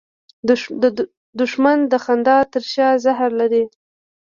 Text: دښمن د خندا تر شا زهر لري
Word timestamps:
دښمن 1.39 1.77
د 1.91 1.93
خندا 2.03 2.37
تر 2.53 2.63
شا 2.73 2.89
زهر 3.03 3.29
لري 3.39 3.63